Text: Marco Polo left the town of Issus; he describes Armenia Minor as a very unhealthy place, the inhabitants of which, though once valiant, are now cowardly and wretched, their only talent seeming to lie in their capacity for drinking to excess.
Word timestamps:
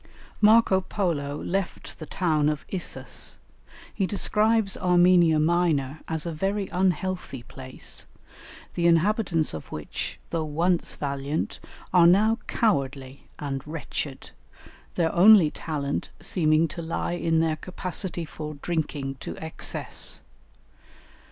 Marco 0.41 0.81
Polo 0.81 1.43
left 1.43 1.99
the 1.99 2.07
town 2.07 2.49
of 2.49 2.65
Issus; 2.69 3.37
he 3.93 4.07
describes 4.07 4.75
Armenia 4.77 5.37
Minor 5.39 5.99
as 6.07 6.25
a 6.25 6.31
very 6.33 6.67
unhealthy 6.69 7.43
place, 7.43 8.07
the 8.73 8.87
inhabitants 8.87 9.53
of 9.53 9.71
which, 9.71 10.17
though 10.31 10.43
once 10.43 10.95
valiant, 10.95 11.59
are 11.93 12.07
now 12.07 12.39
cowardly 12.47 13.27
and 13.37 13.61
wretched, 13.67 14.31
their 14.95 15.13
only 15.13 15.51
talent 15.51 16.09
seeming 16.19 16.67
to 16.69 16.81
lie 16.81 17.11
in 17.13 17.39
their 17.39 17.55
capacity 17.55 18.25
for 18.25 18.55
drinking 18.55 19.13
to 19.19 19.37
excess. 19.37 20.21